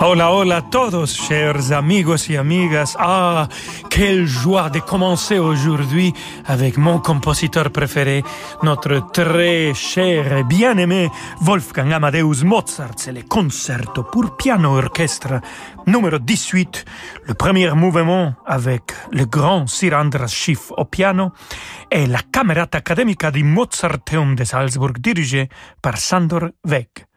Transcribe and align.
Hola, 0.00 0.30
hola 0.30 0.58
a 0.58 0.62
todos, 0.62 1.12
chers 1.12 1.72
amigos 1.72 2.30
y 2.30 2.36
amigas. 2.36 2.94
Ah, 3.00 3.48
quelle 3.90 4.28
joie 4.28 4.70
de 4.70 4.78
commencer 4.78 5.40
aujourd'hui 5.40 6.14
avec 6.46 6.78
mon 6.78 7.00
compositeur 7.00 7.72
préféré, 7.72 8.22
notre 8.62 9.10
très 9.10 9.74
cher 9.74 10.32
et 10.36 10.44
bien-aimé 10.44 11.10
Wolfgang 11.40 11.92
Amadeus 11.92 12.44
Mozart. 12.44 12.92
C'est 12.96 13.10
le 13.10 13.22
concerto 13.22 14.04
pour 14.04 14.36
piano 14.36 14.78
orchestre 14.78 15.40
numéro 15.88 16.20
18, 16.20 16.84
le 17.26 17.34
premier 17.34 17.72
mouvement 17.72 18.34
avec 18.46 18.92
le 19.10 19.24
grand 19.24 19.66
Sir 19.66 19.94
Andras 19.94 20.28
Schiff 20.28 20.70
au 20.76 20.84
piano 20.84 21.32
et 21.90 22.06
la 22.06 22.20
Camerata 22.30 22.78
Academica 22.78 23.32
di 23.32 23.42
Mozarteum 23.42 24.36
de 24.36 24.44
Salzburg 24.44 24.96
dirigée 25.00 25.48
par 25.82 25.96
Sandor 25.96 26.50
Weck. 26.64 27.07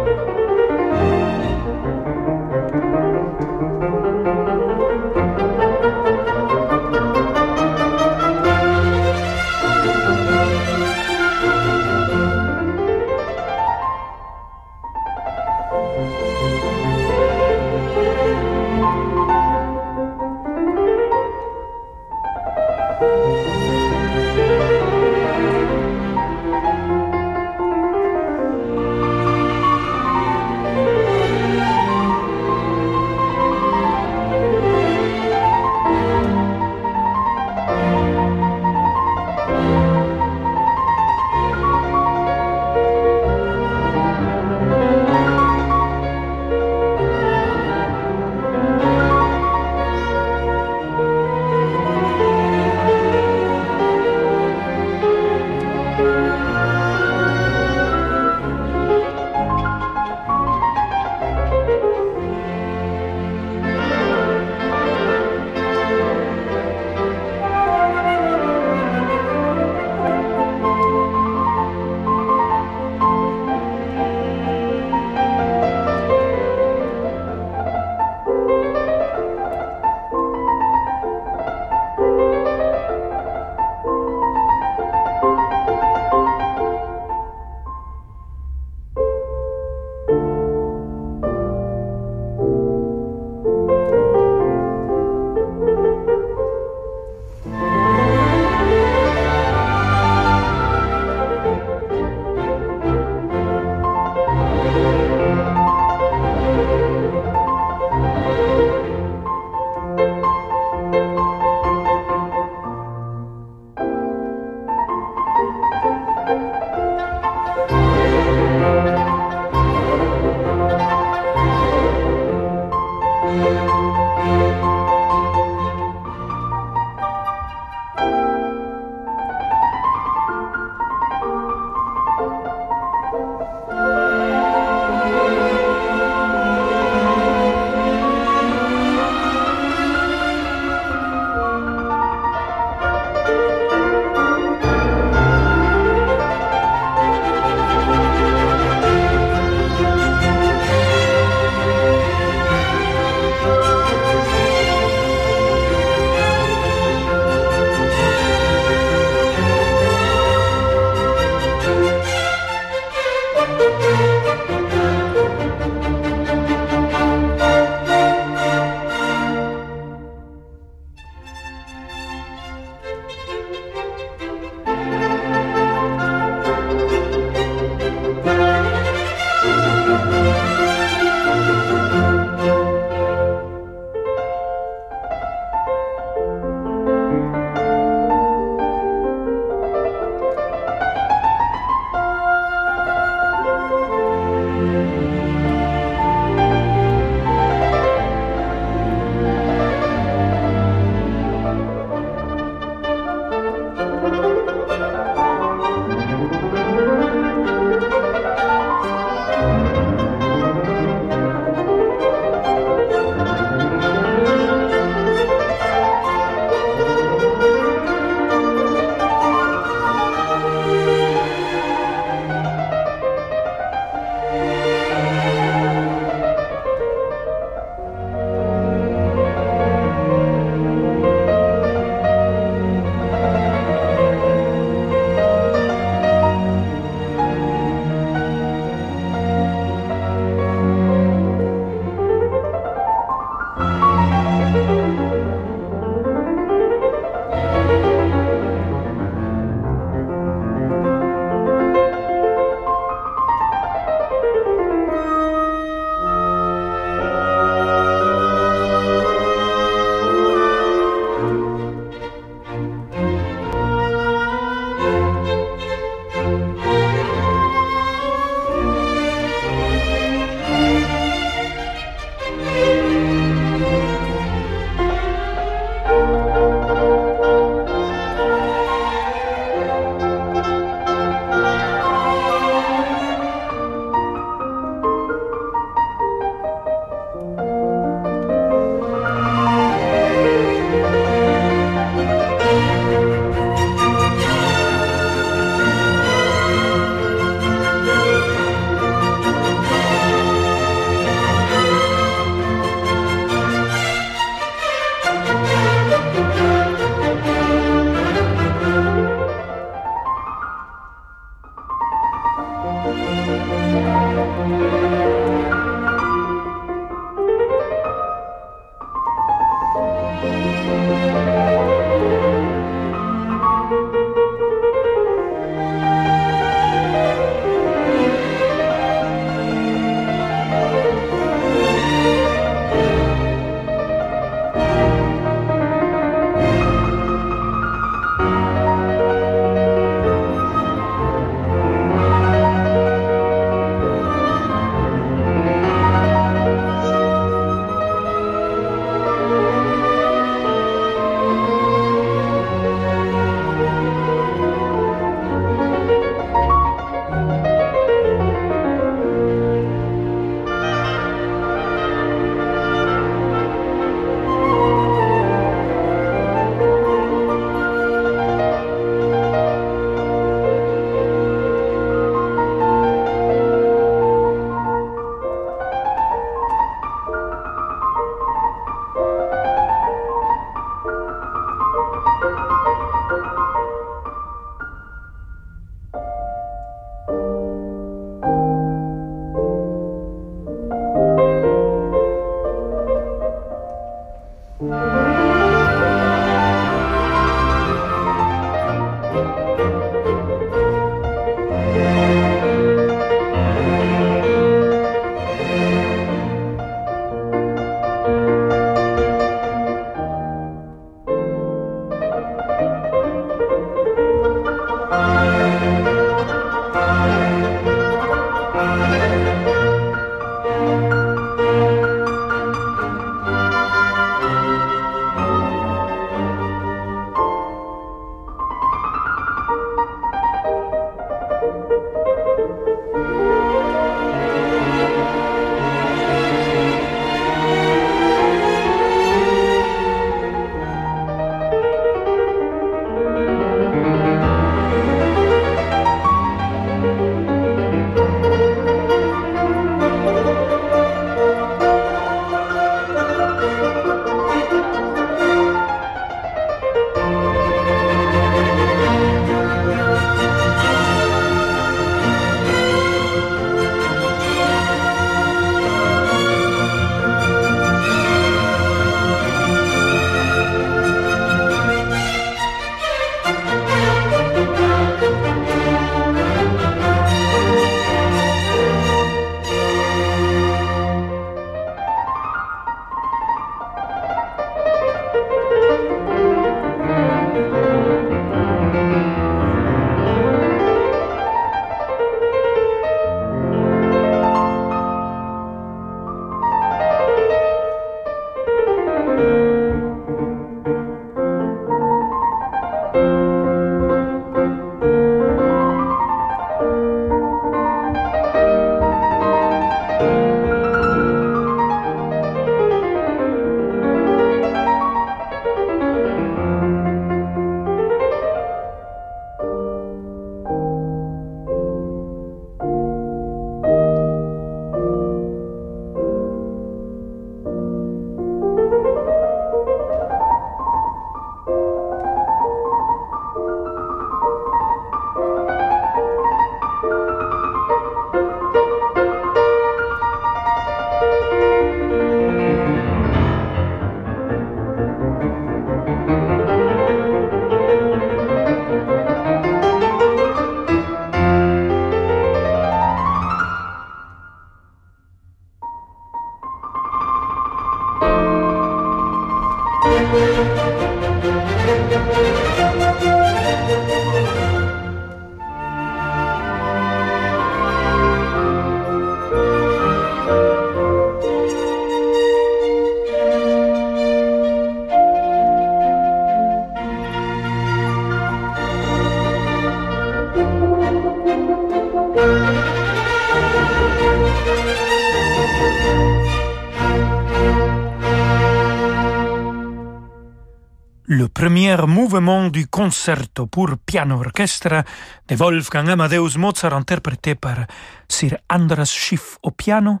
Mouvement 591.82 592.48
du 592.48 592.66
concerto 592.74 593.46
pour 593.46 593.78
piano 593.78 594.18
orchestre 594.18 594.82
de 595.28 595.36
Wolfgang 595.36 595.90
Amadeus 595.90 596.36
Mozart 596.36 596.74
interprété 596.74 597.36
par 597.36 597.68
Sir 598.08 598.36
Andras 598.50 598.90
Schiff 598.90 599.38
au 599.42 599.52
piano, 599.52 600.00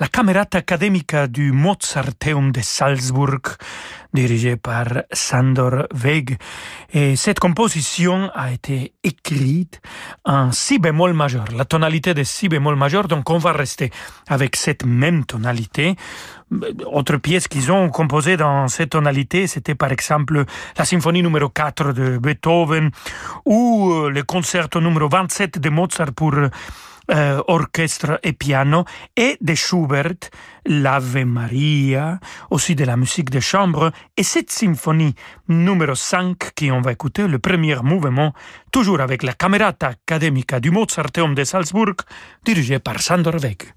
la 0.00 0.08
Camerata 0.08 0.58
Académica 0.58 1.28
du 1.28 1.52
Mozarteum 1.52 2.50
de 2.50 2.60
Salzburg 2.60 3.56
dirigée 4.12 4.56
par 4.56 5.04
Sandor 5.12 5.86
Weg. 5.94 6.38
Et 6.92 7.14
cette 7.14 7.38
composition 7.38 8.30
a 8.34 8.50
été 8.50 8.94
écrite 9.04 9.80
en 10.24 10.50
si 10.50 10.80
bémol 10.80 11.12
majeur, 11.12 11.44
la 11.54 11.66
tonalité 11.66 12.14
de 12.14 12.24
si 12.24 12.48
bémol 12.48 12.74
majeur, 12.74 13.06
donc 13.06 13.30
on 13.30 13.38
va 13.38 13.52
rester 13.52 13.90
avec 14.28 14.56
cette 14.56 14.84
même 14.84 15.24
tonalité 15.24 15.94
autres 16.86 17.18
pièces 17.18 17.48
qu'ils 17.48 17.70
ont 17.70 17.90
composées 17.90 18.36
dans 18.36 18.68
cette 18.68 18.90
tonalité, 18.90 19.46
c'était 19.46 19.74
par 19.74 19.92
exemple 19.92 20.44
la 20.76 20.84
symphonie 20.84 21.22
numéro 21.22 21.48
4 21.48 21.92
de 21.92 22.07
Beethoven 22.16 22.90
ou 23.44 23.92
euh, 23.92 24.10
le 24.10 24.22
concerto 24.22 24.80
numéro 24.80 25.08
27 25.08 25.58
de 25.58 25.68
Mozart 25.68 26.12
pour 26.14 26.34
euh, 27.10 27.40
orchestre 27.46 28.20
et 28.22 28.34
piano, 28.34 28.84
et 29.16 29.38
de 29.40 29.54
Schubert, 29.54 30.28
l'Ave 30.66 31.24
Maria, 31.24 32.18
aussi 32.50 32.74
de 32.74 32.84
la 32.84 32.98
musique 32.98 33.30
de 33.30 33.40
chambre, 33.40 33.92
et 34.14 34.22
cette 34.22 34.50
symphonie 34.50 35.14
numéro 35.48 35.94
5 35.94 36.52
qui 36.54 36.70
on 36.70 36.82
va 36.82 36.92
écouter, 36.92 37.26
le 37.26 37.38
premier 37.38 37.76
mouvement, 37.82 38.34
toujours 38.70 39.00
avec 39.00 39.22
la 39.22 39.32
Camerata 39.32 39.88
Academica 39.88 40.60
du 40.60 40.70
Mozarteum 40.70 41.34
de 41.34 41.44
Salzburg, 41.44 41.94
dirigée 42.44 42.78
par 42.78 43.00
Sandor 43.00 43.36
Weg. 43.36 43.72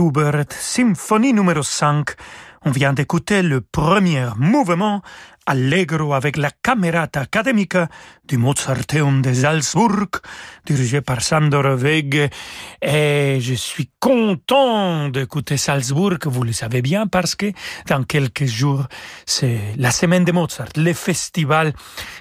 Schubert, 0.00 0.46
symphonie 0.48 1.34
numéro 1.34 1.62
5. 1.62 2.12
On 2.64 2.70
vient 2.70 2.94
d'écouter 2.94 3.42
le 3.42 3.60
premier 3.60 4.28
mouvement 4.38 5.02
Allegro 5.50 6.14
avec 6.14 6.36
la 6.36 6.52
Camerata 6.62 7.22
Academica 7.22 7.88
du 8.24 8.38
Mozarteum 8.38 9.20
de 9.20 9.32
Salzburg, 9.34 10.08
dirigé 10.64 11.00
par 11.00 11.20
Sandor 11.22 11.74
Weg. 11.74 12.30
Et 12.80 13.38
je 13.40 13.54
suis 13.54 13.90
content 13.98 15.08
d'écouter 15.08 15.56
Salzburg, 15.56 16.18
vous 16.26 16.44
le 16.44 16.52
savez 16.52 16.82
bien, 16.82 17.08
parce 17.08 17.34
que 17.34 17.46
dans 17.88 18.04
quelques 18.04 18.44
jours, 18.44 18.86
c'est 19.26 19.74
la 19.76 19.90
semaine 19.90 20.24
de 20.24 20.30
Mozart, 20.30 20.68
le 20.76 20.92
festival 20.92 21.72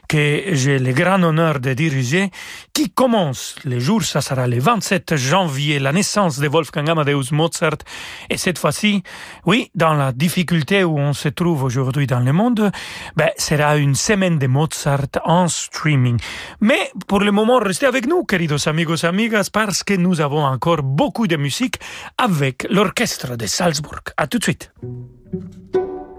que 0.07 0.45
j'ai 0.53 0.79
le 0.79 0.91
grand 0.91 1.21
honneur 1.21 1.59
de 1.59 1.73
diriger, 1.75 2.31
qui 2.73 2.89
commence. 2.89 3.57
Le 3.63 3.77
jour, 3.79 4.01
ça 4.01 4.21
sera 4.21 4.47
le 4.47 4.57
27 4.59 5.15
janvier, 5.15 5.77
la 5.77 5.91
naissance 5.91 6.39
de 6.39 6.47
Wolfgang 6.47 6.89
Amadeus 6.89 7.31
Mozart. 7.31 7.77
Et 8.31 8.37
cette 8.37 8.57
fois-ci, 8.57 9.03
oui, 9.45 9.69
dans 9.75 9.93
la 9.93 10.13
difficulté 10.13 10.83
où 10.83 10.97
on 10.97 11.13
se 11.13 11.29
trouve 11.29 11.61
aujourd'hui 11.61 12.07
dans 12.07 12.21
le 12.21 12.33
monde, 12.33 12.71
ben, 13.19 13.31
sera 13.37 13.75
une 13.75 13.95
semaine 13.95 14.39
de 14.39 14.47
Mozart 14.47 15.19
en 15.25 15.49
streaming. 15.49 16.17
Mais 16.61 16.89
pour 17.05 17.19
le 17.19 17.33
moment, 17.33 17.59
restez 17.59 17.85
avec 17.85 18.07
nous, 18.07 18.23
queridos 18.23 18.69
amigos 18.69 19.03
amigas, 19.03 19.49
parce 19.51 19.83
que 19.83 19.93
nous 19.93 20.21
avons 20.21 20.45
encore 20.45 20.83
beaucoup 20.83 21.27
de 21.27 21.35
musique 21.35 21.81
avec 22.17 22.65
l'orchestre 22.69 23.35
de 23.35 23.45
Salzburg. 23.45 24.03
À 24.15 24.25
tout 24.27 24.37
de 24.37 24.43
suite. 24.43 24.71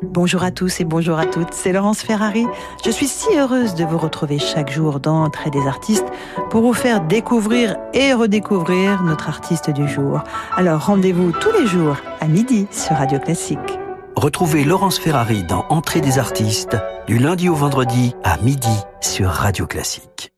Bonjour 0.02 0.42
à 0.42 0.50
tous 0.50 0.78
et 0.80 0.84
bonjour 0.84 1.18
à 1.18 1.24
toutes, 1.24 1.54
c'est 1.54 1.72
Laurence 1.72 2.02
Ferrari. 2.02 2.44
Je 2.84 2.90
suis 2.90 3.08
si 3.08 3.34
heureuse 3.34 3.74
de 3.74 3.84
vous 3.84 3.96
retrouver 3.96 4.38
chaque 4.38 4.70
jour 4.70 5.00
dans 5.00 5.30
des 5.50 5.66
artistes 5.66 6.08
pour 6.50 6.60
vous 6.60 6.74
faire 6.74 7.00
découvrir 7.00 7.78
et 7.94 8.12
redécouvrir 8.12 9.02
notre 9.04 9.30
artiste 9.30 9.70
du 9.70 9.88
jour. 9.88 10.22
Alors 10.54 10.84
rendez-vous 10.84 11.32
tous 11.32 11.52
les 11.52 11.66
jours 11.66 11.96
à 12.20 12.26
midi 12.26 12.66
sur 12.70 12.94
Radio 12.96 13.18
Classique. 13.18 13.78
Retrouvez 14.16 14.64
Laurence 14.64 14.98
Ferrari 14.98 15.44
dans 15.44 15.64
Entrée 15.68 16.00
des 16.00 16.18
artistes 16.18 16.76
du 17.06 17.18
lundi 17.18 17.48
au 17.48 17.54
vendredi 17.54 18.14
à 18.24 18.38
midi 18.38 18.68
sur 19.00 19.28
Radio 19.28 19.66
Classique. 19.66 20.32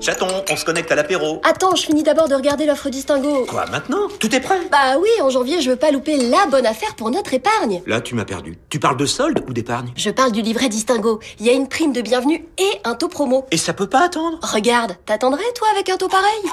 Chaton, 0.00 0.26
on 0.50 0.56
se 0.56 0.64
connecte 0.64 0.90
à 0.90 0.96
l'apéro. 0.96 1.40
Attends, 1.44 1.76
je 1.76 1.82
finis 1.82 2.02
d'abord 2.02 2.28
de 2.28 2.34
regarder 2.34 2.66
l'offre 2.66 2.88
Distingo. 2.88 3.46
Quoi, 3.46 3.66
maintenant? 3.66 4.08
Tout 4.18 4.34
est 4.34 4.40
prêt? 4.40 4.58
Bah 4.72 4.98
oui, 5.00 5.08
en 5.22 5.30
janvier, 5.30 5.60
je 5.60 5.70
veux 5.70 5.76
pas 5.76 5.90
louper 5.90 6.16
la 6.16 6.46
bonne 6.50 6.66
affaire 6.66 6.96
pour 6.96 7.10
notre 7.10 7.32
épargne. 7.32 7.82
Là, 7.86 8.00
tu 8.00 8.14
m'as 8.14 8.24
perdu. 8.24 8.58
Tu 8.70 8.80
parles 8.80 8.96
de 8.96 9.06
solde 9.06 9.44
ou 9.48 9.52
d'épargne? 9.52 9.92
Je 9.96 10.10
parle 10.10 10.32
du 10.32 10.42
livret 10.42 10.68
Distingo. 10.68 11.20
Il 11.38 11.46
y 11.46 11.50
a 11.50 11.52
une 11.52 11.68
prime 11.68 11.92
de 11.92 12.00
bienvenue 12.00 12.48
et 12.58 12.80
un 12.84 12.94
taux 12.94 13.08
promo. 13.08 13.46
Et 13.50 13.56
ça 13.56 13.72
peut 13.72 13.88
pas 13.88 14.04
attendre? 14.04 14.38
Regarde, 14.42 14.96
t'attendrais 15.06 15.52
toi 15.54 15.68
avec 15.74 15.88
un 15.90 15.96
taux 15.96 16.08
pareil? 16.08 16.50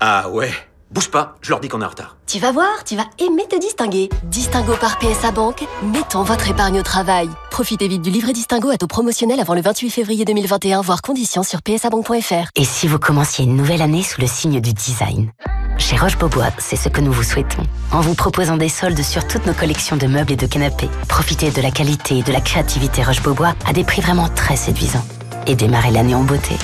Ah 0.00 0.30
ouais. 0.30 0.50
Bouge 0.90 1.10
pas, 1.10 1.36
je 1.42 1.50
leur 1.50 1.60
dis 1.60 1.68
qu'on 1.68 1.82
est 1.82 1.84
en 1.84 1.88
retard. 1.88 2.16
Tu 2.26 2.38
vas 2.38 2.50
voir, 2.50 2.82
tu 2.86 2.96
vas 2.96 3.04
aimer 3.18 3.44
te 3.46 3.58
distinguer. 3.60 4.08
Distingo 4.24 4.74
par 4.80 4.98
PSA 4.98 5.32
Banque, 5.32 5.64
mettons 5.82 6.22
votre 6.22 6.48
épargne 6.48 6.80
au 6.80 6.82
travail. 6.82 7.28
Profitez 7.50 7.88
vite 7.88 8.00
du 8.00 8.10
livret 8.10 8.32
Distingo 8.32 8.70
à 8.70 8.78
taux 8.78 8.86
promotionnel 8.86 9.38
avant 9.38 9.52
le 9.52 9.60
28 9.60 9.90
février 9.90 10.24
2021, 10.24 10.80
voire 10.80 11.02
conditions 11.02 11.42
sur 11.42 11.60
psabank.fr. 11.60 12.48
Et 12.56 12.64
si 12.64 12.88
vous 12.88 12.98
commenciez 12.98 13.44
une 13.44 13.54
nouvelle 13.54 13.82
année 13.82 14.02
sous 14.02 14.20
le 14.20 14.26
signe 14.26 14.62
du 14.62 14.72
design? 14.72 15.30
Chez 15.76 15.96
Roche-Beaubois, 15.96 16.50
c'est 16.58 16.76
ce 16.76 16.88
que 16.88 17.02
nous 17.02 17.12
vous 17.12 17.22
souhaitons. 17.22 17.62
En 17.92 18.00
vous 18.00 18.14
proposant 18.14 18.56
des 18.56 18.70
soldes 18.70 19.02
sur 19.02 19.26
toutes 19.26 19.44
nos 19.44 19.54
collections 19.54 19.96
de 19.96 20.06
meubles 20.06 20.32
et 20.32 20.36
de 20.36 20.46
canapés, 20.46 20.88
profitez 21.06 21.50
de 21.50 21.60
la 21.60 21.70
qualité 21.70 22.18
et 22.18 22.22
de 22.22 22.32
la 22.32 22.40
créativité 22.40 23.02
Roche-Beaubois 23.02 23.54
à 23.66 23.74
des 23.74 23.84
prix 23.84 24.00
vraiment 24.00 24.28
très 24.30 24.56
séduisants. 24.56 25.04
Et 25.46 25.54
démarrez 25.54 25.90
l'année 25.90 26.14
en 26.14 26.24
beauté. 26.24 26.56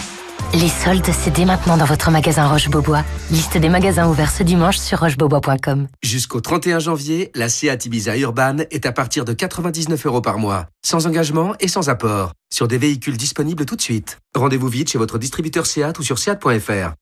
Les 0.54 0.68
soldes, 0.68 1.04
c'est 1.12 1.44
maintenant 1.44 1.76
dans 1.76 1.84
votre 1.84 2.12
magasin 2.12 2.46
Roche-Beaubois. 2.46 3.02
Liste 3.32 3.58
des 3.58 3.68
magasins 3.68 4.08
ouverts 4.08 4.30
ce 4.30 4.44
dimanche 4.44 4.78
sur 4.78 5.00
rochebeaubois.com. 5.00 5.88
Jusqu'au 6.00 6.40
31 6.40 6.78
janvier, 6.78 7.32
la 7.34 7.48
Seat 7.48 7.86
Ibiza 7.86 8.16
Urban 8.16 8.58
est 8.70 8.86
à 8.86 8.92
partir 8.92 9.24
de 9.24 9.32
99 9.32 10.06
euros 10.06 10.20
par 10.20 10.38
mois, 10.38 10.66
sans 10.86 11.08
engagement 11.08 11.54
et 11.58 11.66
sans 11.66 11.88
apport, 11.88 12.34
sur 12.52 12.68
des 12.68 12.78
véhicules 12.78 13.16
disponibles 13.16 13.66
tout 13.66 13.74
de 13.74 13.82
suite. 13.82 14.18
Rendez-vous 14.36 14.68
vite 14.68 14.92
chez 14.92 14.98
votre 14.98 15.18
distributeur 15.18 15.66
Seat 15.66 15.98
ou 15.98 16.04
sur 16.04 16.20
seat.fr. 16.20 16.94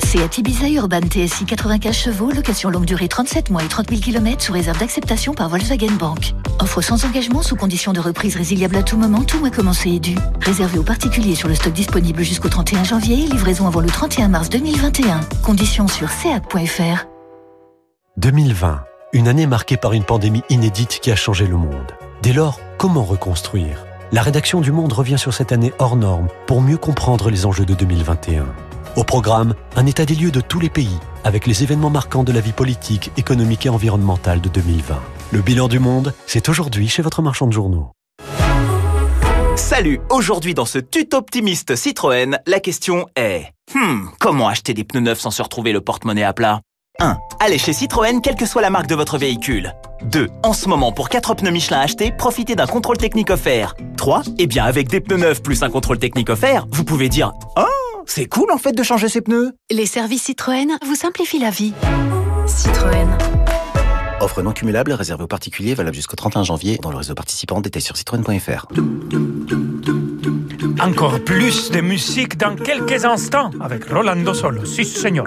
Seat 0.00 0.38
Ibiza 0.38 0.68
Urban 0.68 1.02
TSI 1.02 1.44
95 1.44 1.94
chevaux, 1.94 2.30
location 2.30 2.70
longue 2.70 2.84
durée 2.84 3.08
37 3.08 3.50
mois 3.50 3.62
et 3.62 3.68
30 3.68 3.90
000 3.90 4.00
km 4.00 4.42
sous 4.42 4.52
réserve 4.52 4.78
d'acceptation 4.78 5.34
par 5.34 5.48
Volkswagen 5.48 5.92
Bank. 5.98 6.34
Offre 6.58 6.80
sans 6.82 7.04
engagement 7.04 7.42
sous 7.42 7.56
condition 7.56 7.92
de 7.92 8.00
reprise 8.00 8.36
résiliable 8.36 8.76
à 8.76 8.82
tout 8.82 8.96
moment, 8.96 9.22
tout 9.22 9.38
mois 9.38 9.50
commencé 9.50 9.90
et 9.90 10.00
dû. 10.00 10.16
Réservé 10.40 10.78
aux 10.78 10.82
particuliers 10.82 11.34
sur 11.34 11.48
le 11.48 11.54
stock 11.54 11.72
disponible 11.72 12.22
jusqu'au 12.22 12.48
31 12.48 12.84
janvier, 12.84 13.16
livraison 13.16 13.66
avant 13.66 13.80
le 13.80 13.88
31 13.88 14.28
mars 14.28 14.50
2021. 14.50 15.20
Conditions 15.42 15.88
sur 15.88 16.10
seat.fr. 16.10 17.06
2020, 18.16 18.82
une 19.12 19.28
année 19.28 19.46
marquée 19.46 19.76
par 19.76 19.92
une 19.92 20.04
pandémie 20.04 20.42
inédite 20.50 21.00
qui 21.00 21.10
a 21.10 21.16
changé 21.16 21.46
le 21.46 21.56
monde. 21.56 21.92
Dès 22.22 22.32
lors, 22.32 22.60
comment 22.78 23.04
reconstruire? 23.04 23.84
La 24.12 24.22
rédaction 24.22 24.60
du 24.60 24.72
Monde 24.72 24.92
revient 24.92 25.18
sur 25.18 25.32
cette 25.32 25.52
année 25.52 25.72
hors 25.78 25.94
norme 25.94 26.26
pour 26.46 26.60
mieux 26.60 26.76
comprendre 26.76 27.30
les 27.30 27.46
enjeux 27.46 27.64
de 27.64 27.74
2021. 27.74 28.44
Au 28.96 29.04
programme, 29.04 29.54
un 29.76 29.86
état 29.86 30.04
des 30.04 30.16
lieux 30.16 30.32
de 30.32 30.40
tous 30.40 30.58
les 30.58 30.68
pays, 30.68 30.98
avec 31.22 31.46
les 31.46 31.62
événements 31.62 31.90
marquants 31.90 32.24
de 32.24 32.32
la 32.32 32.40
vie 32.40 32.52
politique, 32.52 33.12
économique 33.16 33.66
et 33.66 33.68
environnementale 33.68 34.40
de 34.40 34.48
2020. 34.48 34.98
Le 35.32 35.40
bilan 35.40 35.68
du 35.68 35.78
monde, 35.78 36.12
c'est 36.26 36.48
aujourd'hui 36.48 36.88
chez 36.88 37.02
votre 37.02 37.22
marchand 37.22 37.46
de 37.46 37.52
journaux. 37.52 37.92
Salut, 39.54 40.00
aujourd'hui 40.10 40.54
dans 40.54 40.64
ce 40.64 40.78
tuto 40.78 41.18
optimiste 41.18 41.76
Citroën, 41.76 42.38
la 42.46 42.60
question 42.60 43.06
est 43.16 43.52
Hmm, 43.72 44.06
comment 44.18 44.48
acheter 44.48 44.74
des 44.74 44.82
pneus 44.82 45.00
neufs 45.00 45.20
sans 45.20 45.30
se 45.30 45.42
retrouver 45.42 45.72
le 45.72 45.80
porte-monnaie 45.80 46.24
à 46.24 46.32
plat? 46.32 46.60
1. 46.98 47.16
Allez 47.38 47.58
chez 47.58 47.72
Citroën, 47.72 48.20
quelle 48.20 48.34
que 48.34 48.46
soit 48.46 48.62
la 48.62 48.70
marque 48.70 48.88
de 48.88 48.96
votre 48.96 49.16
véhicule. 49.16 49.72
2. 50.02 50.28
En 50.42 50.52
ce 50.52 50.68
moment, 50.68 50.90
pour 50.90 51.08
4 51.08 51.34
pneus 51.34 51.52
Michelin 51.52 51.78
achetés, 51.78 52.10
profitez 52.10 52.56
d'un 52.56 52.66
contrôle 52.66 52.98
technique 52.98 53.30
offert. 53.30 53.74
3. 53.96 54.22
Eh 54.38 54.48
bien, 54.48 54.64
avec 54.64 54.88
des 54.88 55.00
pneus 55.00 55.18
neufs 55.18 55.42
plus 55.42 55.62
un 55.62 55.70
contrôle 55.70 55.98
technique 55.98 56.30
offert, 56.30 56.66
vous 56.70 56.84
pouvez 56.84 57.08
dire 57.08 57.32
Oh 57.56 57.89
c'est 58.06 58.26
cool 58.26 58.50
en 58.52 58.58
fait 58.58 58.72
de 58.72 58.82
changer 58.82 59.08
ses 59.08 59.20
pneus. 59.20 59.52
Les 59.70 59.86
services 59.86 60.24
Citroën 60.24 60.78
vous 60.84 60.94
simplifient 60.94 61.38
la 61.38 61.50
vie. 61.50 61.72
Citroën. 62.46 63.08
Offre 64.20 64.42
non 64.42 64.52
cumulable 64.52 64.92
réservée 64.92 65.24
aux 65.24 65.28
particuliers 65.28 65.74
valable 65.74 65.96
jusqu'au 65.96 66.16
31 66.16 66.44
janvier 66.44 66.78
dans 66.82 66.90
le 66.90 66.98
réseau 66.98 67.14
participant 67.14 67.60
détail 67.60 67.82
sur 67.82 67.96
citroën.fr. 67.96 68.66
Encore 70.80 71.20
plus 71.24 71.70
de 71.70 71.80
musique 71.80 72.36
dans 72.36 72.54
quelques 72.54 73.04
instants 73.04 73.50
avec 73.60 73.84
Rolando 73.86 74.34
Solo. 74.34 74.64
Si, 74.64 74.84
señor. 74.84 75.26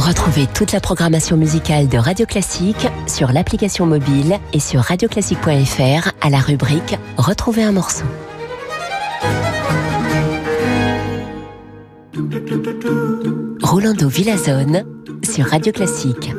Retrouvez 0.00 0.46
toute 0.46 0.72
la 0.72 0.80
programmation 0.80 1.36
musicale 1.36 1.86
de 1.86 1.98
Radio 1.98 2.24
Classique 2.24 2.88
sur 3.06 3.32
l'application 3.32 3.84
mobile 3.84 4.38
et 4.54 4.58
sur 4.58 4.80
radioclassique.fr 4.80 6.12
à 6.22 6.30
la 6.30 6.38
rubrique 6.38 6.96
Retrouver 7.18 7.64
un 7.64 7.72
morceau. 7.72 8.06
Rolando 13.62 14.08
Villazone 14.08 14.84
sur 15.22 15.44
Radio 15.44 15.70
Classique. 15.70 16.30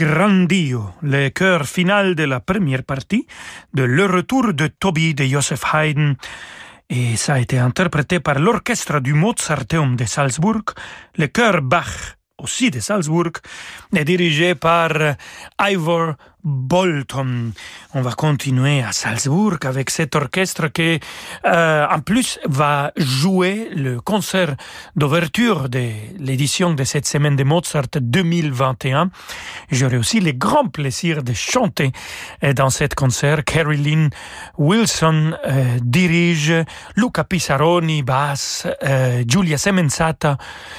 Grandio, 0.00 0.94
le 1.02 1.28
chœur 1.28 1.66
final 1.66 2.14
de 2.14 2.24
la 2.24 2.40
première 2.40 2.84
partie 2.84 3.26
de 3.74 3.82
Le 3.82 4.06
Retour 4.06 4.54
de 4.54 4.66
Toby 4.66 5.14
de 5.14 5.24
Joseph 5.24 5.62
Haydn. 5.74 6.14
Et 6.88 7.16
ça 7.16 7.34
a 7.34 7.38
été 7.38 7.58
interprété 7.58 8.18
par 8.18 8.38
l'orchestre 8.38 9.00
du 9.00 9.12
Mozarteum 9.12 9.96
de 9.96 10.06
Salzbourg, 10.06 10.64
le 11.18 11.26
chœur 11.26 11.60
Bach 11.60 12.16
aussi 12.38 12.70
de 12.70 12.80
Salzbourg, 12.80 13.32
est 13.94 14.04
dirigé 14.04 14.54
par 14.54 14.90
Ivor 15.60 16.14
Bolton. 16.44 17.52
On 17.94 18.02
va 18.02 18.12
continuer 18.12 18.82
à 18.82 18.92
Salzbourg 18.92 19.58
avec 19.64 19.90
cet 19.90 20.16
orchestre 20.16 20.68
qui, 20.68 21.00
euh, 21.44 21.86
en 21.88 22.00
plus, 22.00 22.38
va 22.46 22.92
jouer 22.96 23.70
le 23.74 24.00
concert 24.00 24.54
d'ouverture 24.96 25.68
de 25.68 25.90
l'édition 26.18 26.72
de 26.74 26.84
cette 26.84 27.06
semaine 27.06 27.36
de 27.36 27.44
Mozart 27.44 27.88
2021. 28.00 29.10
J'aurai 29.70 29.96
aussi 29.96 30.20
le 30.20 30.32
grand 30.32 30.68
plaisir 30.68 31.22
de 31.22 31.32
chanter 31.32 31.92
euh, 32.44 32.52
dans 32.52 32.70
cet 32.70 32.94
concert. 32.94 33.44
Carolyn 33.44 34.08
Wilson 34.58 35.32
euh, 35.46 35.78
dirige, 35.82 36.54
Luca 36.96 37.24
Pissaroni 37.24 38.02
basse, 38.02 38.66
euh, 38.82 39.24
Giulia 39.26 39.58
Semenzata 39.58 40.36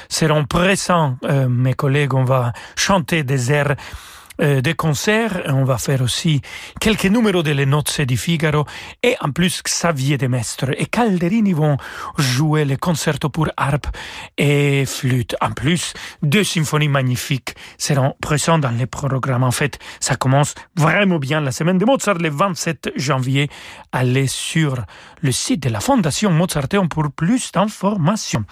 seront 0.10 0.45
présents. 0.45 1.17
Euh, 1.24 1.47
mes 1.47 1.74
collègues, 1.74 2.13
on 2.13 2.24
va 2.24 2.54
chanter 2.76 3.24
des 3.24 3.52
airs 3.52 3.76
des 4.41 4.73
concerts. 4.73 5.43
On 5.47 5.63
va 5.63 5.77
faire 5.77 6.01
aussi 6.01 6.41
quelques 6.80 7.06
numéros 7.06 7.43
de 7.43 7.51
Les 7.51 7.65
Nozze 7.65 8.01
di 8.01 8.17
Figaro 8.17 8.65
et 9.04 9.15
en 9.21 9.32
plus 9.32 9.62
Xavier 9.63 10.17
de 10.17 10.27
Mestre 10.27 10.71
et 10.77 10.86
Calderini 10.88 11.54
vont 11.54 11.77
jouer 12.17 12.65
les 12.65 12.77
concertos 12.77 13.30
pour 13.30 13.49
harpe 13.56 13.88
et 14.38 14.86
flûte. 14.86 15.36
En 15.41 15.51
plus, 15.51 15.93
deux 16.21 16.43
symphonies 16.43 16.88
magnifiques 16.88 17.56
seront 17.77 18.15
présentes 18.21 18.62
dans 18.62 18.71
les 18.71 18.88
programmes. 18.88 19.43
En 19.43 19.51
fait, 19.51 19.80
ça 19.99 20.15
commence 20.15 20.56
vraiment 20.75 21.19
bien 21.19 21.41
la 21.41 21.51
semaine 21.51 21.77
de 21.77 21.86
Mozart 21.86 22.15
le 22.15 22.30
27 22.30 22.93
janvier. 22.95 23.49
Allez 23.91 24.27
sur 24.27 24.75
le 25.21 25.32
site 25.32 25.63
de 25.63 25.69
la 25.69 25.80
Fondation 25.80 26.32
Mozarteum 26.32 26.89
pour 26.89 27.12
plus 27.12 27.51
d'informations. 27.51 28.45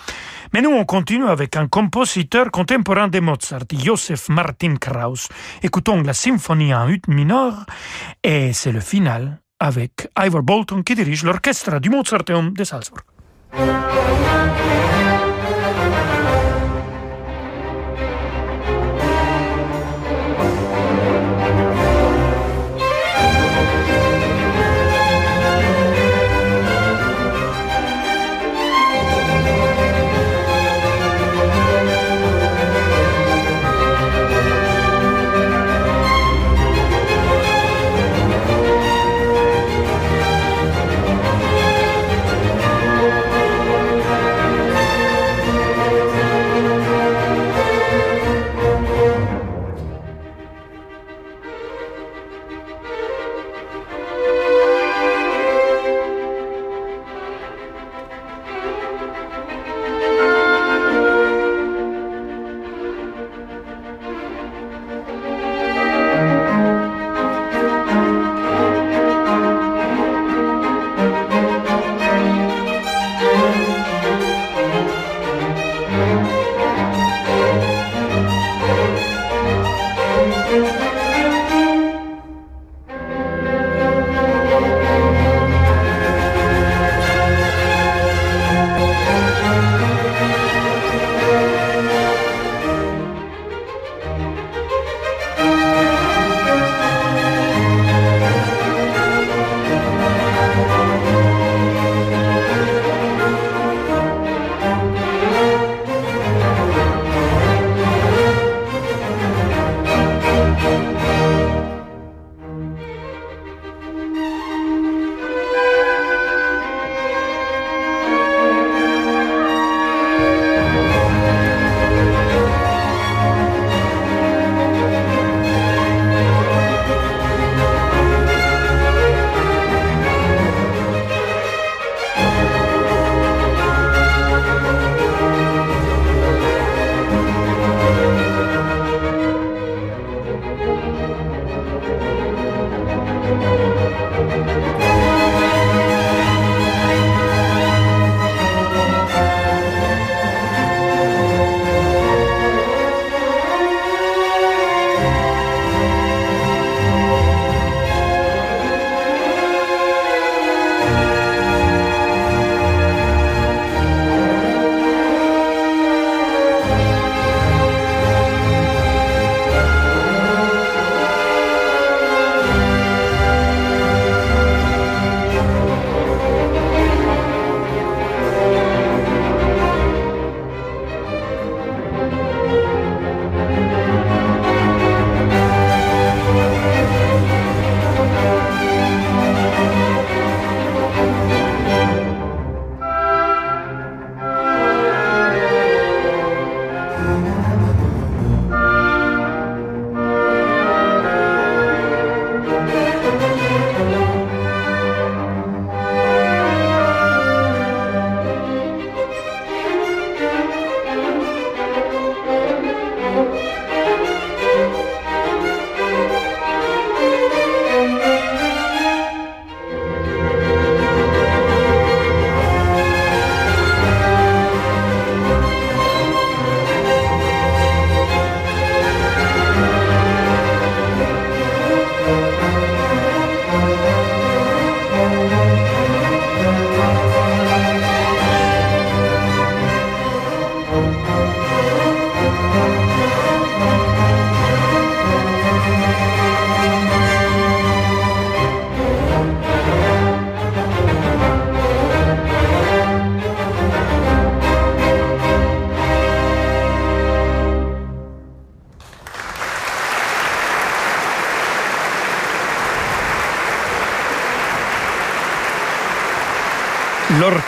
Mais 0.54 0.62
nous, 0.62 0.72
on 0.72 0.86
continue 0.86 1.28
avec 1.28 1.56
un 1.58 1.68
compositeur 1.68 2.52
contemporain 2.52 3.08
de 3.08 3.20
Mozart, 3.20 3.64
Joseph 3.72 4.30
Martin 4.30 4.76
Krauss. 4.76 5.28
Écoutons 5.80 6.02
la 6.02 6.14
symphonie 6.14 6.74
en 6.74 6.90
ut 6.90 7.02
mineur 7.08 7.66
et 8.22 8.52
c'est 8.52 8.74
le 8.74 8.82
final 8.82 9.40
avec 9.62 10.10
Ivor 10.22 10.44
Bolton 10.44 10.84
qui 10.84 10.94
dirige 10.94 11.24
l'orchestre 11.24 11.80
du 11.80 11.90
Mozarteum 11.90 12.52
de 12.52 12.66
Salzburg. 12.66 13.06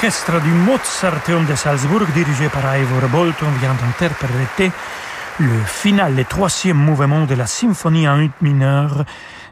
L'orchestre 0.02 0.41
du 0.41 0.49
Mozarteum 0.49 1.45
de 1.45 1.54
Salzbourg, 1.54 2.08
dirigé 2.16 2.49
par 2.49 2.76
Ivor 2.76 3.08
Bolton, 3.08 3.52
vient 3.60 3.76
d'interpréter 3.76 4.72
le 5.38 5.64
final, 5.64 6.16
le 6.16 6.26
troisième 6.26 6.78
mouvement 6.78 7.28
de 7.28 7.36
la 7.36 7.45
symphonie 7.45 8.08
en 8.08 8.20
ut 8.20 8.32
mineur 8.41 9.06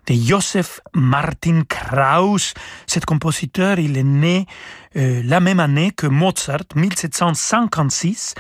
de 0.08 0.14
Joseph 0.16 0.82
Martin 0.95 1.62
Krauss. 1.70 2.56
Cet 2.88 3.06
compositeur, 3.06 3.78
il 3.78 3.95
est 3.95 4.04
né 4.04 4.47
euh, 4.95 5.22
la 5.24 5.39
même 5.39 5.60
année 5.60 5.91
que 5.91 6.08
Mozart, 6.08 6.64
1756, 6.74 8.34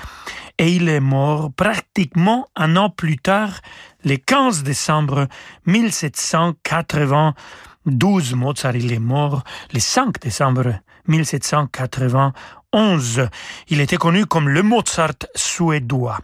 et 0.57 0.71
il 0.71 0.89
est 0.89 1.01
mort 1.01 1.51
pratiquement 1.55 2.47
un 2.55 2.75
an 2.75 2.89
plus 2.89 3.17
tard, 3.17 3.59
le 4.03 4.15
15 4.15 4.63
décembre 4.63 5.27
1792. 5.67 8.33
Mozart, 8.33 8.75
il 8.75 8.93
est 8.93 8.97
mort 8.97 9.43
le 9.71 9.79
5 9.79 10.19
décembre 10.19 10.73
1791. 11.09 13.27
Il 13.67 13.81
était 13.81 13.97
connu 13.97 14.25
comme 14.25 14.47
le 14.47 14.63
Mozart 14.63 15.27
suédois. 15.35 16.19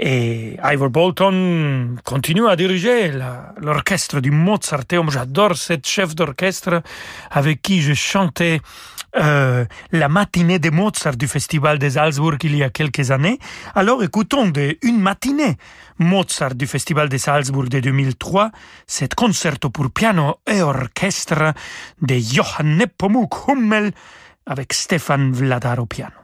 Et 0.00 0.58
Ivor 0.64 0.90
Bolton 0.90 1.96
continue 2.04 2.48
à 2.48 2.56
diriger 2.56 3.12
l'orchestre 3.58 4.20
du 4.20 4.32
Mozarteum. 4.32 5.10
J'adore 5.10 5.56
cette 5.56 5.86
chef 5.86 6.14
d'orchestre 6.14 6.82
avec 7.30 7.62
qui 7.62 7.80
je 7.80 7.94
chantais 7.94 8.60
euh, 9.16 9.64
la 9.92 10.08
matinée 10.08 10.58
de 10.58 10.70
Mozart 10.70 11.16
du 11.16 11.28
Festival 11.28 11.78
des 11.78 11.90
Salzbourg 11.90 12.34
il 12.42 12.56
y 12.56 12.62
a 12.62 12.70
quelques 12.70 13.10
années. 13.10 13.38
Alors 13.74 14.02
écoutons 14.02 14.48
de 14.48 14.76
une 14.82 15.00
matinée 15.00 15.56
Mozart 15.98 16.54
du 16.54 16.66
Festival 16.66 17.08
des 17.08 17.18
Salzbourg 17.18 17.68
de 17.68 17.80
2003, 17.80 18.50
cet 18.86 19.14
concerto 19.14 19.70
pour 19.70 19.90
piano 19.90 20.36
et 20.50 20.62
orchestre 20.62 21.54
de 22.02 22.14
Johann 22.16 22.76
Nepomuk 22.78 23.48
Hummel 23.48 23.92
avec 24.46 24.72
Stefan 24.72 25.32
Vladar 25.32 25.78
au 25.78 25.86
piano. 25.86 26.14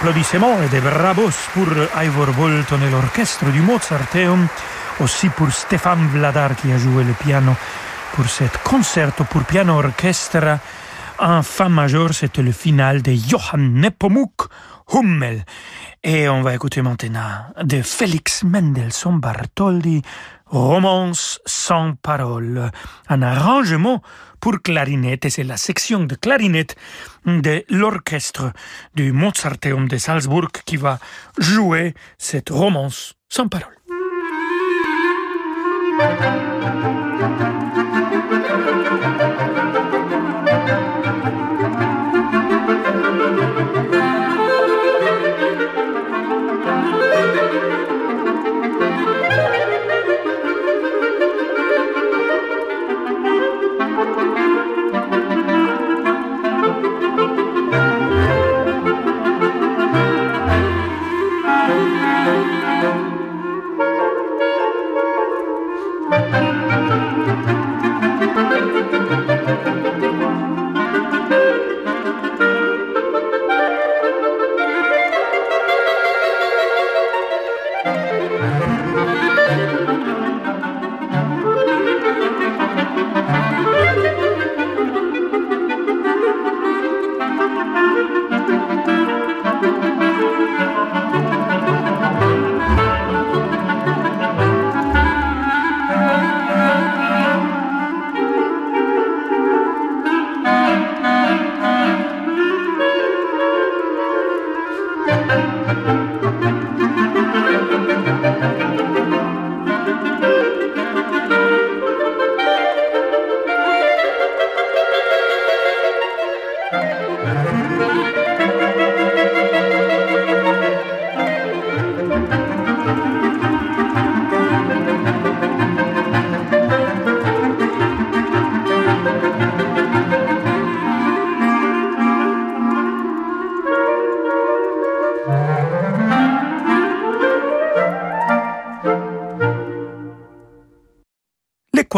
Applaudissements 0.00 0.62
et 0.62 0.68
des 0.68 0.80
bravos 0.80 1.50
pour 1.52 1.68
Ivor 2.02 2.32
Bolton 2.32 2.80
et 2.80 2.90
l'orchestre 2.90 3.44
du 3.50 3.60
Mozarteum, 3.60 4.48
aussi 4.98 5.28
pour 5.28 5.50
Stéphane 5.52 6.08
Vladar 6.08 6.56
qui 6.56 6.72
a 6.72 6.78
joué 6.78 7.04
le 7.04 7.12
piano 7.12 7.54
pour 8.14 8.24
cet 8.26 8.62
concerto 8.62 9.24
pour 9.24 9.44
piano 9.44 9.74
orchestre 9.74 10.58
en 11.18 11.42
fa 11.42 11.68
majeur. 11.68 12.14
C'était 12.14 12.40
le 12.40 12.52
final 12.52 13.02
de 13.02 13.12
Johann 13.12 13.74
Nepomuk 13.74 14.48
Hummel. 14.90 15.44
Et 16.02 16.30
on 16.30 16.40
va 16.40 16.54
écouter 16.54 16.80
maintenant 16.80 17.52
de 17.62 17.82
Félix 17.82 18.42
Mendelssohn 18.42 19.20
Bartholdy, 19.20 20.00
Romance 20.50 21.40
sans 21.46 21.94
parole, 21.94 22.70
un 23.08 23.22
arrangement 23.22 24.02
pour 24.40 24.60
clarinette, 24.62 25.24
et 25.24 25.30
c'est 25.30 25.44
la 25.44 25.56
section 25.56 26.04
de 26.04 26.16
clarinette 26.16 26.74
de 27.24 27.64
l'orchestre 27.68 28.52
du 28.94 29.12
Mozarteum 29.12 29.86
de 29.86 29.96
Salzbourg 29.96 30.50
qui 30.64 30.76
va 30.76 30.98
jouer 31.38 31.94
cette 32.18 32.50
romance 32.50 33.14
sans 33.28 33.48
parole. 33.48 33.76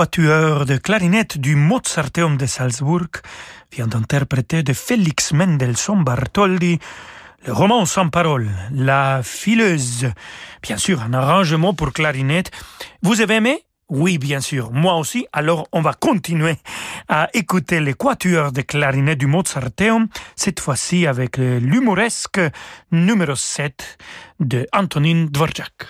Quatuor 0.02 0.66
de 0.66 0.78
clarinette 0.78 1.38
du 1.38 1.54
Mozarteum 1.54 2.36
de 2.36 2.46
Salzbourg 2.46 3.22
vient 3.70 3.86
d'interpréter 3.86 4.64
de 4.64 4.72
Félix 4.72 5.32
Mendelssohn 5.32 6.02
Bartholdy 6.02 6.80
le 7.46 7.52
roman 7.52 7.86
sans 7.86 8.08
parole, 8.08 8.50
La 8.72 9.20
fileuse. 9.22 10.10
Bien 10.60 10.76
sûr, 10.76 11.00
un 11.02 11.12
arrangement 11.12 11.72
pour 11.72 11.92
clarinette. 11.92 12.50
Vous 13.02 13.20
avez 13.20 13.34
aimé? 13.34 13.62
Oui, 13.88 14.18
bien 14.18 14.40
sûr, 14.40 14.72
moi 14.72 14.96
aussi. 14.96 15.24
Alors, 15.32 15.68
on 15.70 15.82
va 15.82 15.92
continuer 15.92 16.56
à 17.08 17.28
écouter 17.32 17.78
les 17.78 17.94
quatuors 17.94 18.50
de 18.50 18.62
clarinette 18.62 19.18
du 19.18 19.28
Mozarteum, 19.28 20.08
cette 20.34 20.58
fois-ci 20.58 21.06
avec 21.06 21.36
l'humoresque 21.36 22.40
numéro 22.90 23.36
7 23.36 23.98
de 24.40 24.66
Antonin 24.72 25.26
Dvorak. 25.30 25.86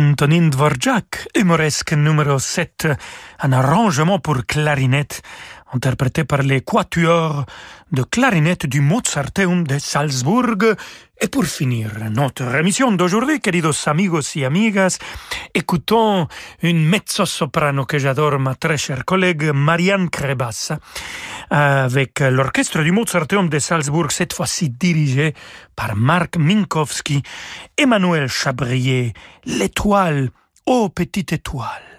Antonin 0.00 0.48
Dvorak, 0.48 1.28
humoresque 1.36 1.92
numéro 1.92 2.38
7, 2.38 2.88
un 3.40 3.52
arrangement 3.52 4.18
pour 4.18 4.46
clarinette, 4.46 5.20
interprété 5.74 6.24
par 6.24 6.42
les 6.42 6.62
quatuors 6.62 7.44
de 7.92 8.02
clarinette 8.02 8.66
du 8.66 8.80
Mozarteum 8.80 9.66
de 9.66 9.78
Salzbourg. 9.78 10.76
Et 11.20 11.28
pour 11.28 11.44
finir 11.44 11.90
notre 12.10 12.54
émission 12.54 12.92
d'aujourd'hui, 12.92 13.40
queridos 13.40 13.86
amigos 13.86 14.36
y 14.36 14.44
amigas, 14.44 14.98
écoutons 15.54 16.26
une 16.62 16.84
mezzo-soprano 16.88 17.84
que 17.84 17.98
j'adore, 17.98 18.38
ma 18.38 18.54
très 18.54 18.78
chère 18.78 19.04
collègue 19.04 19.50
Marianne 19.52 20.08
Crebassa, 20.08 20.78
avec 21.50 22.20
l'orchestre 22.20 22.82
du 22.82 22.92
Mozarteum 22.92 23.48
de 23.48 23.58
Salzbourg, 23.58 24.12
cette 24.12 24.32
fois-ci 24.32 24.70
dirigé 24.70 25.34
par 25.76 25.94
Marc 25.96 26.36
Minkowski, 26.36 27.22
Emmanuel 27.76 28.28
Chabrier, 28.28 29.12
l'étoile, 29.44 30.30
ô 30.66 30.88
petite 30.88 31.32
étoile. 31.32 31.89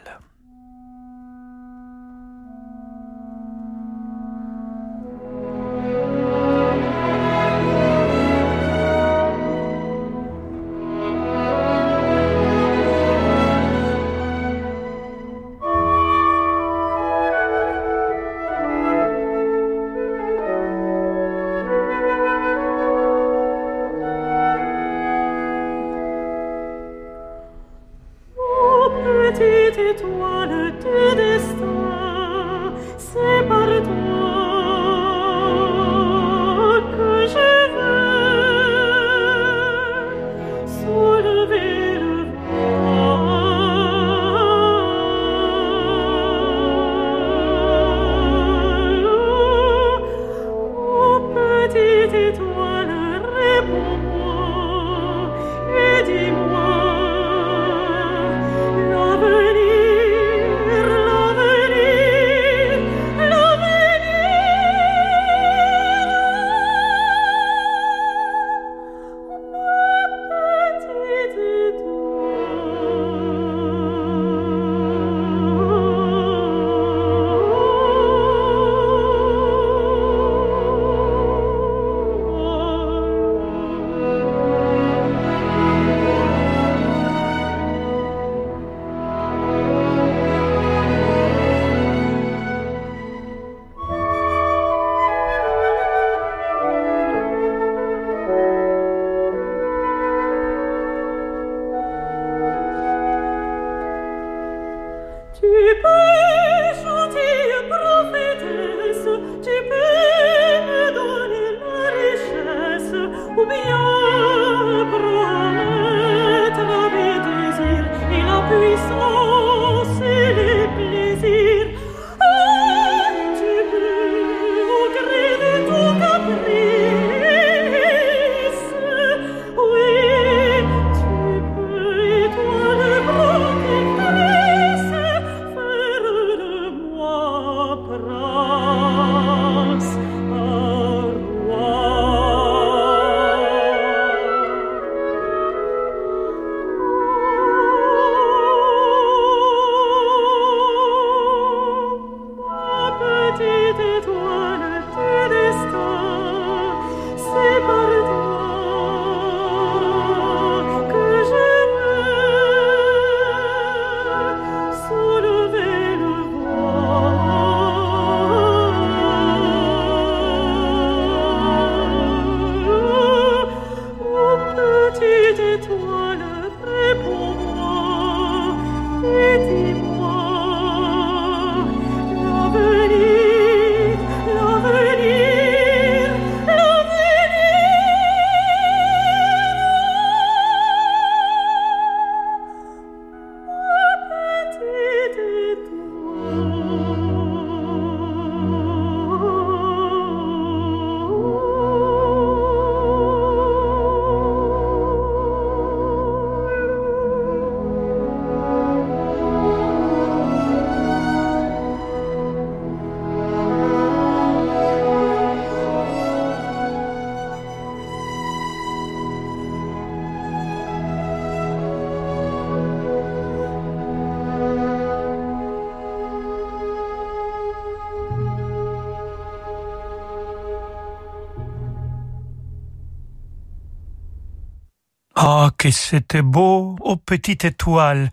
Que 235.61 235.69
c'était 235.69 236.23
beau, 236.23 236.75
ô 236.79 236.95
petite 236.95 237.45
étoile 237.45 238.09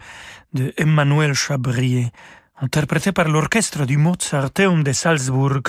de 0.53 0.75
Emmanuel 0.77 1.33
Chabrier, 1.33 2.13
interprété 2.61 3.11
par 3.11 3.27
l'orchestre 3.27 3.87
du 3.87 3.97
Mozarteum 3.97 4.83
de 4.83 4.93
Salzbourg, 4.93 5.63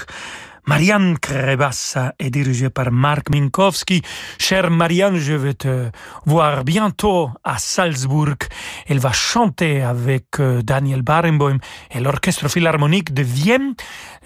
Marianne 0.69 1.17
Krebassa 1.17 2.13
est 2.19 2.29
dirigée 2.29 2.69
par 2.69 2.91
Marc 2.91 3.31
Minkowski. 3.31 4.03
Chère 4.37 4.69
Marianne, 4.69 5.15
je 5.15 5.33
vais 5.33 5.55
te 5.55 5.89
voir 6.25 6.63
bientôt 6.63 7.31
à 7.43 7.57
Salzbourg. 7.57 8.35
Elle 8.87 8.99
va 8.99 9.11
chanter 9.11 9.81
avec 9.81 10.39
euh, 10.39 10.61
Daniel 10.61 11.01
Barenboim 11.01 11.57
et 11.89 11.99
l'Orchestre 11.99 12.49
Philharmonique 12.49 13.15
de 13.15 13.23
Vienne 13.23 13.73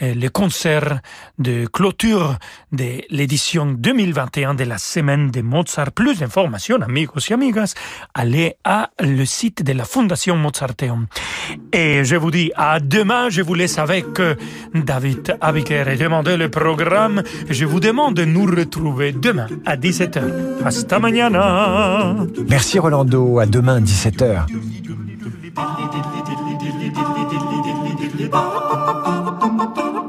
le 0.02 0.28
concert 0.30 1.00
de 1.40 1.66
clôture 1.66 2.38
de 2.72 3.02
l'édition 3.10 3.66
2021 3.66 4.54
de 4.56 4.64
la 4.64 4.78
semaine 4.78 5.32
de 5.32 5.42
Mozart. 5.42 5.92
Plus 5.92 6.20
d'informations, 6.20 6.82
amigos 6.82 7.30
et 7.30 7.34
amigas, 7.34 7.74
allez 8.14 8.56
à 8.64 8.90
le 9.00 9.26
site 9.26 9.64
de 9.64 9.74
la 9.74 9.86
Fondation 9.86 10.36
Mozarteum. 10.36 11.08
Et 11.72 12.04
je 12.04 12.16
vous 12.16 12.32
dis 12.32 12.52
à 12.56 12.80
demain. 12.80 13.30
Je 13.30 13.42
vous 13.42 13.54
laisse 13.54 13.78
avec 13.78 14.20
euh, 14.20 14.36
David 14.74 15.38
Abiker 15.42 15.88
et 15.88 15.98
demander 15.98 16.38
le 16.38 16.50
programme. 16.50 17.24
Je 17.50 17.66
vous 17.66 17.80
demande 17.80 18.16
de 18.16 18.26
nous 18.26 18.46
retrouver 18.46 19.12
demain 19.12 19.48
à 19.66 19.76
17h. 19.76 20.22
Hasta 20.66 21.00
mañana. 21.00 22.16
Merci 22.50 22.80
Rolando. 22.80 23.40
À 23.40 23.46
demain 23.46 23.78
à 23.78 23.82
17h. 23.82 24.46